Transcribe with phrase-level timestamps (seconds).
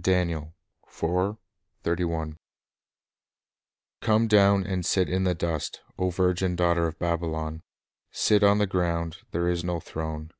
[0.00, 0.32] 3
[4.00, 7.62] "Come down, and sit in the dust, O virgin daughter of Babylon,
[8.12, 10.30] Sit on the ground; there is no throne.